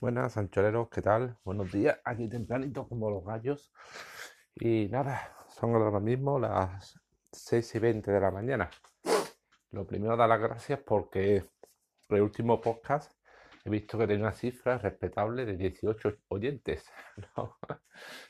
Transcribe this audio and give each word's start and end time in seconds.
Buenas, 0.00 0.36
anchoreros, 0.36 0.88
¿qué 0.90 1.02
tal? 1.02 1.36
Buenos 1.42 1.72
días, 1.72 1.98
aquí 2.04 2.28
tempranito 2.28 2.86
como 2.86 3.10
los 3.10 3.24
gallos. 3.24 3.72
Y 4.54 4.86
nada, 4.88 5.34
son 5.48 5.74
ahora 5.74 5.98
mismo 5.98 6.38
las 6.38 7.00
6 7.32 7.74
y 7.74 7.78
20 7.80 8.12
de 8.12 8.20
la 8.20 8.30
mañana. 8.30 8.70
Lo 9.72 9.84
primero, 9.88 10.16
dar 10.16 10.28
las 10.28 10.40
gracias 10.40 10.78
porque 10.86 11.50
el 12.10 12.20
último 12.20 12.60
podcast 12.60 13.12
he 13.64 13.70
visto 13.70 13.98
que 13.98 14.06
tiene 14.06 14.22
una 14.22 14.32
cifra 14.32 14.78
respetable 14.78 15.44
de 15.44 15.56
18 15.56 16.18
oyentes. 16.28 16.88
¿no? 17.36 17.58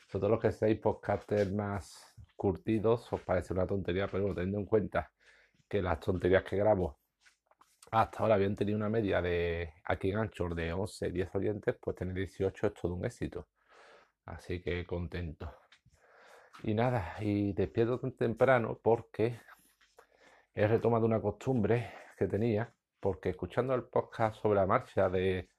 Sobre 0.07 0.27
los 0.27 0.39
que 0.39 0.51
seáis 0.51 0.79
podcasters 0.79 1.53
más 1.53 2.15
curtidos, 2.35 3.13
os 3.13 3.21
parece 3.21 3.53
una 3.53 3.67
tontería, 3.67 4.07
pero 4.07 4.33
teniendo 4.33 4.57
en 4.57 4.65
cuenta 4.65 5.11
que 5.67 5.83
las 5.83 5.99
tonterías 5.99 6.43
que 6.43 6.57
grabo 6.57 6.99
hasta 7.91 8.19
ahora 8.19 8.35
habían 8.35 8.55
tenido 8.55 8.77
una 8.77 8.89
media 8.89 9.21
de 9.21 9.73
aquí 9.85 10.11
en 10.11 10.17
Anchor 10.17 10.55
de 10.55 10.73
11, 10.73 11.11
10 11.11 11.35
oyentes, 11.35 11.75
pues 11.81 11.95
tener 11.95 12.15
18 12.15 12.67
es 12.67 12.73
todo 12.73 12.93
un 12.95 13.05
éxito. 13.05 13.47
Así 14.25 14.61
que 14.61 14.85
contento. 14.85 15.53
Y 16.63 16.73
nada, 16.73 17.15
y 17.21 17.53
despierto 17.53 17.99
tan 17.99 18.13
temprano 18.13 18.79
porque 18.81 19.39
he 20.53 20.67
retomado 20.67 21.05
una 21.05 21.21
costumbre 21.21 21.91
que 22.17 22.27
tenía, 22.27 22.73
porque 22.99 23.29
escuchando 23.29 23.73
el 23.73 23.83
podcast 23.83 24.41
sobre 24.41 24.59
la 24.59 24.65
marcha 24.67 25.09
de, 25.09 25.49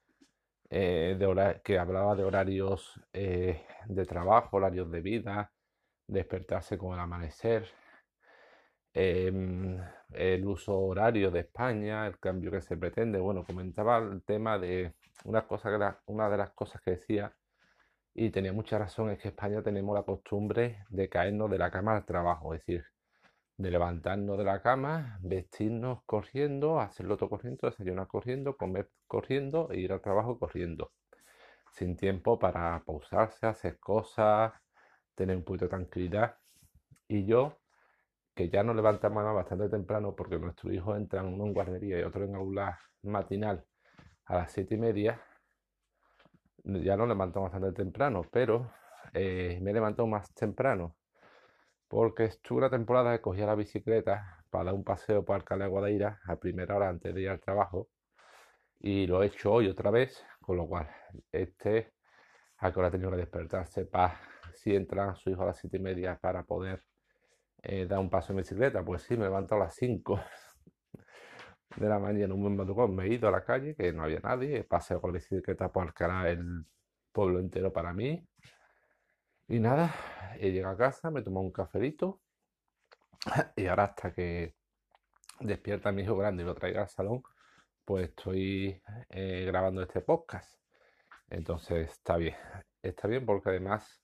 eh, 0.70 1.60
que 1.64 1.78
hablaba 1.78 2.14
de 2.14 2.24
horarios 2.24 3.00
eh, 3.12 3.64
de 3.86 4.04
trabajo, 4.06 4.58
horarios 4.58 4.90
de 4.90 5.00
vida, 5.00 5.52
despertarse 6.06 6.76
con 6.78 6.94
el 6.94 7.00
amanecer, 7.00 7.68
Em, 8.92 9.78
el 10.12 10.46
uso 10.46 10.78
horario 10.78 11.30
de 11.30 11.40
España, 11.40 12.06
el 12.06 12.18
cambio 12.18 12.50
que 12.50 12.62
se 12.62 12.76
pretende. 12.76 13.18
Bueno, 13.18 13.44
comentaba 13.44 13.98
el 13.98 14.22
tema 14.22 14.58
de 14.58 14.94
una, 15.24 15.46
cosa 15.46 16.02
una 16.06 16.28
de 16.28 16.36
las 16.36 16.50
cosas 16.50 16.80
que 16.82 16.92
decía, 16.92 17.34
y 18.14 18.30
tenía 18.30 18.52
mucha 18.52 18.78
razón, 18.78 19.10
es 19.10 19.18
que 19.18 19.28
España 19.28 19.62
tenemos 19.62 19.94
la 19.94 20.02
costumbre 20.02 20.84
de 20.88 21.08
caernos 21.08 21.50
de 21.50 21.58
la 21.58 21.70
cama 21.70 21.96
al 21.96 22.04
trabajo, 22.04 22.54
es 22.54 22.60
decir, 22.60 22.84
de 23.56 23.70
levantarnos 23.70 24.38
de 24.38 24.44
la 24.44 24.62
cama, 24.62 25.18
vestirnos 25.22 26.02
corriendo, 26.04 26.80
hacerlo 26.80 27.16
todo 27.16 27.30
corriendo, 27.30 27.68
desayunar 27.68 28.08
corriendo, 28.08 28.56
comer 28.56 28.90
corriendo 29.06 29.68
e 29.70 29.80
ir 29.80 29.92
al 29.92 30.00
trabajo 30.00 30.38
corriendo, 30.38 30.92
sin 31.72 31.96
tiempo 31.96 32.38
para 32.38 32.82
pausarse, 32.84 33.46
hacer 33.46 33.78
cosas, 33.78 34.52
tener 35.14 35.36
un 35.36 35.44
poquito 35.44 35.66
de 35.66 35.70
tranquilidad. 35.70 36.36
Y 37.06 37.26
yo 37.26 37.58
que 38.40 38.48
ya 38.48 38.62
nos 38.62 38.74
levantamos 38.74 39.22
bastante 39.34 39.68
temprano 39.68 40.16
porque 40.16 40.38
nuestro 40.38 40.72
hijo 40.72 40.96
entra 40.96 41.22
uno 41.22 41.44
en 41.44 41.52
guardería 41.52 42.00
y 42.00 42.02
otro 42.02 42.24
en 42.24 42.34
aula 42.34 42.80
matinal 43.02 43.66
a 44.24 44.34
las 44.36 44.52
siete 44.52 44.76
y 44.76 44.78
media, 44.78 45.20
ya 46.64 46.96
nos 46.96 47.06
levantamos 47.06 47.52
bastante 47.52 47.82
temprano, 47.82 48.22
pero 48.32 48.72
eh, 49.12 49.58
me 49.60 49.74
levanto 49.74 50.06
más 50.06 50.32
temprano 50.32 50.96
porque 51.86 52.24
estuve 52.24 52.60
una 52.60 52.70
temporada 52.70 53.12
que 53.12 53.20
cogía 53.20 53.44
la 53.44 53.54
bicicleta 53.54 54.42
para 54.48 54.64
dar 54.66 54.74
un 54.74 54.84
paseo 54.84 55.22
por 55.22 55.36
Alcalá 55.36 55.64
de 55.64 55.70
Guadaira 55.70 56.20
a 56.24 56.36
primera 56.36 56.76
hora 56.76 56.88
antes 56.88 57.14
de 57.14 57.20
ir 57.20 57.28
al 57.28 57.40
trabajo 57.40 57.88
y 58.78 59.06
lo 59.06 59.22
he 59.22 59.26
hecho 59.26 59.52
hoy 59.52 59.68
otra 59.68 59.90
vez, 59.90 60.24
con 60.40 60.56
lo 60.56 60.66
cual 60.66 60.88
este 61.30 61.92
a 62.56 62.72
que 62.72 62.78
hora 62.78 62.90
tenido 62.90 63.10
que 63.10 63.18
despertarse 63.18 63.84
para 63.84 64.18
si 64.54 64.74
entra 64.74 65.14
su 65.14 65.28
hijo 65.28 65.42
a 65.42 65.46
las 65.46 65.58
siete 65.58 65.76
y 65.76 65.80
media 65.80 66.18
para 66.18 66.44
poder 66.44 66.82
eh, 67.62 67.86
dar 67.86 67.98
un 67.98 68.10
paso 68.10 68.32
en 68.32 68.38
bicicleta. 68.38 68.84
Pues 68.84 69.02
sí, 69.02 69.16
me 69.16 69.24
levanto 69.24 69.54
a 69.54 69.58
las 69.58 69.74
5 69.74 70.20
de 71.76 71.88
la 71.88 71.98
mañana, 71.98 72.34
un 72.34 72.42
buen 72.42 72.56
madrugón, 72.56 72.94
me 72.94 73.04
he 73.04 73.14
ido 73.14 73.28
a 73.28 73.30
la 73.30 73.44
calle, 73.44 73.74
que 73.76 73.92
no 73.92 74.02
había 74.02 74.20
nadie, 74.20 74.58
he 74.58 74.64
paseado 74.64 75.00
con 75.02 75.12
la 75.12 75.18
bicicleta 75.18 75.70
por 75.70 75.94
el 76.26 76.66
pueblo 77.12 77.38
entero 77.38 77.72
para 77.72 77.92
mí. 77.92 78.26
Y 79.48 79.58
nada, 79.60 79.94
he 80.38 80.50
llegado 80.50 80.74
a 80.74 80.78
casa, 80.78 81.10
me 81.10 81.22
tomo 81.22 81.40
un 81.40 81.52
cafelito 81.52 82.20
y 83.56 83.66
ahora 83.66 83.84
hasta 83.84 84.12
que 84.12 84.54
despierta 85.40 85.92
mi 85.92 86.02
hijo 86.02 86.16
grande 86.16 86.42
y 86.42 86.46
lo 86.46 86.54
traiga 86.54 86.82
al 86.82 86.88
salón, 86.88 87.22
pues 87.84 88.10
estoy 88.10 88.80
eh, 89.08 89.44
grabando 89.46 89.82
este 89.82 90.00
podcast. 90.00 90.60
Entonces 91.28 91.90
está 91.90 92.16
bien, 92.16 92.36
está 92.82 93.08
bien 93.08 93.26
porque 93.26 93.50
además 93.50 94.02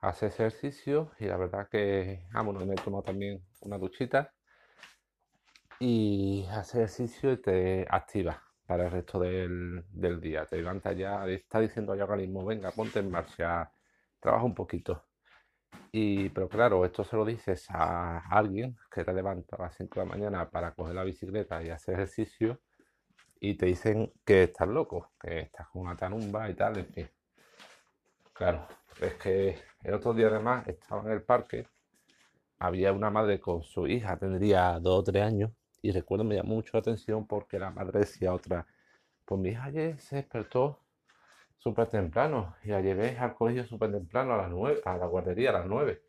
hace 0.00 0.26
ejercicio 0.26 1.12
y 1.18 1.26
la 1.26 1.36
verdad 1.36 1.68
que, 1.68 2.26
ah, 2.32 2.42
bueno, 2.42 2.64
me 2.64 2.74
he 2.74 2.76
tomado 2.76 3.02
también 3.02 3.42
una 3.60 3.78
duchita 3.78 4.32
y 5.78 6.46
hace 6.50 6.78
ejercicio 6.78 7.32
y 7.32 7.36
te 7.38 7.86
activa 7.88 8.42
para 8.66 8.86
el 8.86 8.90
resto 8.90 9.18
del, 9.20 9.84
día. 10.20 10.46
Te 10.46 10.56
levanta 10.56 10.92
ya, 10.92 11.26
está 11.28 11.60
diciendo 11.60 11.92
al 11.92 12.02
organismo, 12.02 12.44
venga, 12.44 12.70
ponte 12.72 12.98
en 12.98 13.10
marcha, 13.10 13.70
trabaja 14.20 14.44
un 14.44 14.54
poquito. 14.54 15.04
Y, 15.92 16.30
pero 16.30 16.48
claro, 16.48 16.84
esto 16.84 17.04
se 17.04 17.16
lo 17.16 17.24
dices 17.24 17.66
a 17.70 18.18
alguien 18.30 18.76
que 18.90 19.04
te 19.04 19.12
levanta 19.12 19.56
a 19.56 19.62
las 19.62 19.76
5 19.76 20.00
de 20.00 20.06
la 20.06 20.12
mañana 20.12 20.50
para 20.50 20.74
coger 20.74 20.94
la 20.94 21.04
bicicleta 21.04 21.62
y 21.62 21.70
hacer 21.70 21.94
ejercicio 21.94 22.60
y 23.40 23.54
te 23.56 23.66
dicen 23.66 24.12
que 24.24 24.44
estás 24.44 24.68
loco, 24.68 25.12
que 25.20 25.40
estás 25.40 25.68
con 25.68 25.82
una 25.82 25.96
tanumba 25.96 26.48
y 26.50 26.54
tal, 26.54 26.78
en 26.78 26.86
fin. 26.86 27.10
Claro, 28.32 28.66
es 29.00 29.14
que 29.14 29.58
el 29.86 29.94
otro 29.94 30.12
día 30.12 30.26
además 30.26 30.66
estaba 30.66 31.02
en 31.02 31.12
el 31.12 31.22
parque, 31.22 31.68
había 32.58 32.92
una 32.92 33.08
madre 33.08 33.38
con 33.38 33.62
su 33.62 33.86
hija, 33.86 34.16
tendría 34.16 34.80
dos 34.80 34.98
o 34.98 35.04
tres 35.04 35.22
años, 35.22 35.52
y 35.80 35.92
recuerdo 35.92 36.24
me 36.24 36.34
llamó 36.34 36.56
mucho 36.56 36.72
la 36.72 36.80
atención 36.80 37.24
porque 37.24 37.56
la 37.60 37.70
madre 37.70 38.00
decía 38.00 38.34
otra, 38.34 38.66
pues 39.24 39.40
mi 39.40 39.50
hija 39.50 39.62
ayer 39.62 39.96
se 40.00 40.16
despertó 40.16 40.80
súper 41.56 41.86
temprano 41.86 42.56
y 42.64 42.68
la 42.70 42.80
llevé 42.80 43.16
al 43.16 43.34
colegio 43.36 43.64
súper 43.64 43.92
temprano 43.92 44.34
a 44.34 44.38
las 44.38 44.50
nueve, 44.50 44.80
a 44.84 44.96
la 44.96 45.06
guardería 45.06 45.50
a 45.50 45.52
las 45.52 45.66
nueve. 45.66 46.02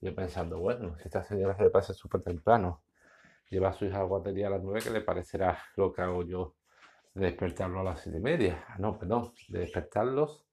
Yo 0.00 0.12
pensando, 0.16 0.58
bueno, 0.58 0.96
si 0.98 1.04
esta 1.04 1.22
señora 1.22 1.56
se 1.56 1.62
le 1.62 1.70
parece 1.70 1.94
súper 1.94 2.22
temprano, 2.22 2.82
lleva 3.50 3.68
a 3.68 3.72
su 3.72 3.84
hija 3.84 3.98
a 3.98 4.00
la 4.00 4.06
guardería 4.06 4.48
a 4.48 4.50
las 4.50 4.64
nueve, 4.64 4.80
¿qué 4.82 4.90
le 4.90 5.00
parecerá 5.00 5.58
lo 5.76 5.92
que 5.92 6.02
hago 6.02 6.24
yo 6.24 6.56
de 7.14 7.26
despertarlo 7.26 7.78
a 7.78 7.84
las 7.84 8.00
siete 8.00 8.18
y 8.18 8.20
media? 8.20 8.64
No, 8.80 8.98
perdón, 8.98 9.32
de 9.46 9.60
despertarlos 9.60 10.44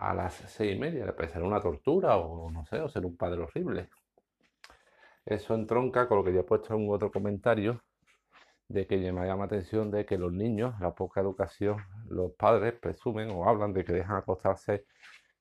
a 0.00 0.14
las 0.14 0.34
seis 0.34 0.76
y 0.76 0.78
media. 0.78 1.06
Le 1.06 1.12
parecerá 1.12 1.44
una 1.44 1.60
tortura 1.60 2.16
o 2.16 2.50
no 2.50 2.64
sé, 2.66 2.80
o 2.80 2.88
ser 2.88 3.06
un 3.06 3.16
padre 3.16 3.42
horrible. 3.42 3.88
Eso 5.24 5.54
entronca 5.54 6.08
con 6.08 6.18
lo 6.18 6.24
que 6.24 6.32
yo 6.32 6.40
he 6.40 6.44
puesto 6.44 6.74
en 6.74 6.88
un 6.88 6.94
otro 6.94 7.12
comentario 7.12 7.82
de 8.68 8.86
que 8.86 8.96
me 9.12 9.26
llama 9.26 9.44
atención 9.44 9.90
de 9.90 10.06
que 10.06 10.16
los 10.16 10.32
niños, 10.32 10.74
la 10.80 10.94
poca 10.94 11.20
educación, 11.20 11.78
los 12.08 12.32
padres 12.32 12.74
presumen 12.74 13.30
o 13.30 13.48
hablan 13.48 13.72
de 13.72 13.84
que 13.84 13.92
dejan 13.92 14.16
acostarse. 14.16 14.86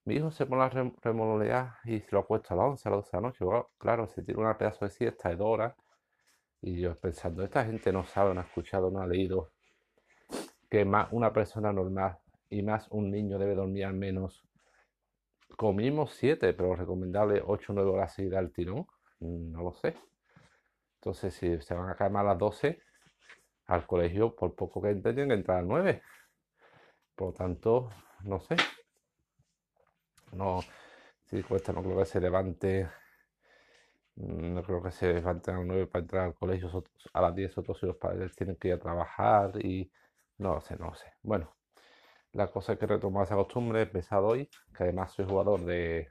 Mi 0.05 0.15
hijo 0.15 0.31
se 0.31 0.45
pone 0.45 0.63
a 0.63 0.69
remolonear 0.69 1.75
y 1.85 1.99
se 2.01 2.07
lo 2.11 2.19
ha 2.19 2.27
puesto 2.27 2.53
a 2.53 2.57
las 2.57 2.65
11, 2.65 2.89
a 2.89 2.91
las 2.91 2.99
12 3.05 3.09
de 3.11 3.21
la 3.21 3.27
noche. 3.27 3.69
claro, 3.77 4.07
se 4.07 4.23
tiene 4.23 4.41
una 4.41 4.57
pedazo 4.57 4.85
de 4.85 4.91
siesta 4.91 5.29
de 5.29 5.35
dos 5.35 5.47
horas. 5.47 5.75
Y 6.61 6.81
yo 6.81 6.95
pensando, 6.95 7.43
esta 7.43 7.63
gente 7.65 7.91
no 7.93 8.03
sabe, 8.03 8.33
no 8.33 8.41
ha 8.41 8.43
escuchado, 8.43 8.91
no 8.91 8.99
ha 8.99 9.07
leído 9.07 9.51
que 10.69 10.83
más 10.85 11.09
una 11.11 11.31
persona 11.31 11.71
normal 11.71 12.17
y 12.49 12.63
más 12.63 12.87
un 12.89 13.11
niño 13.11 13.37
debe 13.37 13.55
dormir 13.55 13.85
al 13.85 13.93
menos 13.93 14.43
comimos 15.59 16.13
7, 16.13 16.53
pero 16.53 16.73
recomendable 16.73 17.43
8 17.45 17.73
o 17.73 17.75
9 17.75 17.91
horas 17.91 18.13
seguidas 18.13 18.39
al 18.39 18.53
tirón. 18.53 18.87
No 19.19 19.61
lo 19.61 19.73
sé. 19.73 19.93
Entonces, 20.95 21.33
si 21.33 21.59
se 21.59 21.73
van 21.73 21.89
a 21.89 21.95
caer 21.95 22.15
a 22.15 22.23
las 22.23 22.37
12, 22.37 22.81
al 23.67 23.85
colegio, 23.85 24.33
por 24.37 24.55
poco 24.55 24.81
que 24.81 24.91
entren, 24.91 25.27
que 25.27 25.33
entrar 25.33 25.57
a 25.57 25.61
las 25.61 25.67
9. 25.67 26.01
Por 27.13 27.27
lo 27.29 27.33
tanto, 27.33 27.89
no 28.23 28.39
sé. 28.39 28.55
No, 30.31 30.61
si 31.25 31.43
cuesta, 31.43 31.73
no 31.73 31.83
creo 31.83 31.97
que 31.97 32.05
se 32.05 32.21
levante. 32.21 32.89
Mm, 34.15 34.53
no 34.53 34.63
creo 34.63 34.81
que 34.81 34.91
se 34.91 35.13
levanten 35.13 35.55
a 35.55 35.57
las 35.57 35.67
9 35.67 35.87
para 35.87 36.03
entrar 36.03 36.23
al 36.27 36.35
colegio 36.35 36.69
a 37.11 37.21
las 37.21 37.35
10 37.35 37.57
otros 37.57 37.77
si 37.79 37.85
los 37.85 37.97
padres 37.97 38.33
tienen 38.33 38.55
que 38.55 38.69
ir 38.69 38.75
a 38.75 38.79
trabajar 38.79 39.51
y 39.65 39.91
no 40.37 40.61
sé, 40.61 40.77
no 40.77 40.95
sé. 40.95 41.07
Bueno, 41.21 41.58
la 42.33 42.47
cosa 42.47 42.73
es 42.73 42.79
que 42.79 42.87
retomar 42.87 43.23
esa 43.23 43.35
costumbre, 43.35 43.79
he 43.79 43.83
empezado 43.83 44.27
hoy, 44.27 44.49
que 44.75 44.83
además 44.83 45.11
soy 45.13 45.25
jugador 45.25 45.61
de, 45.61 46.09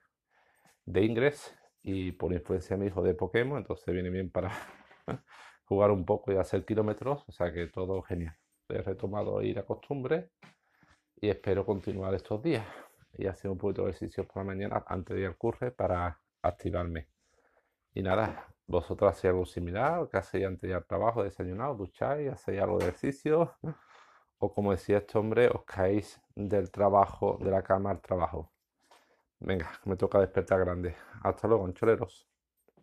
de 0.84 1.04
Ingress 1.04 1.54
y 1.82 2.12
por 2.12 2.32
influencia 2.32 2.76
de 2.76 2.82
mi 2.82 2.88
hijo 2.88 3.02
de 3.02 3.14
Pokémon, 3.14 3.58
entonces 3.58 3.92
viene 3.94 4.10
bien 4.10 4.30
para 4.30 4.50
jugar 5.64 5.90
un 5.90 6.04
poco 6.04 6.32
y 6.32 6.36
hacer 6.36 6.64
kilómetros, 6.64 7.24
o 7.28 7.32
sea 7.32 7.52
que 7.52 7.66
todo 7.68 8.02
genial. 8.02 8.36
He 8.68 8.82
retomado 8.82 9.34
hoy 9.34 9.54
la 9.54 9.64
costumbre 9.64 10.30
y 11.16 11.28
espero 11.28 11.64
continuar 11.64 12.14
estos 12.14 12.42
días 12.42 12.66
y 13.14 13.26
hacer 13.26 13.50
un 13.50 13.58
poquito 13.58 13.84
de 13.84 13.90
ejercicio 13.90 14.26
por 14.26 14.38
la 14.38 14.44
mañana 14.44 14.84
antes 14.86 15.14
de 15.14 15.22
ir 15.22 15.28
al 15.28 15.36
curre 15.36 15.70
para 15.70 16.20
activarme. 16.42 17.08
Y 17.94 18.02
nada, 18.02 18.46
vosotros 18.66 19.10
hacéis 19.10 19.30
algo 19.30 19.46
similar, 19.46 20.08
que 20.10 20.18
hacéis 20.18 20.46
antes 20.46 20.62
de 20.62 20.68
ir 20.68 20.74
al 20.74 20.84
trabajo, 20.84 21.22
desayunado, 21.22 21.74
ducháis, 21.74 22.30
hacéis 22.30 22.60
algo 22.60 22.78
de 22.78 22.88
ejercicio 22.88 23.54
o 24.38 24.52
como 24.52 24.72
decía 24.72 24.98
este 24.98 25.18
hombre, 25.18 25.48
os 25.48 25.64
caéis 25.64 26.20
del 26.34 26.70
trabajo, 26.70 27.38
de 27.40 27.50
la 27.50 27.62
cama 27.62 27.90
al 27.90 28.00
trabajo. 28.00 28.52
Venga, 29.40 29.70
me 29.84 29.96
toca 29.96 30.20
despertar 30.20 30.60
grande. 30.60 30.96
Hasta 31.22 31.48
luego, 31.48 31.64
ancholeros. 31.66 32.27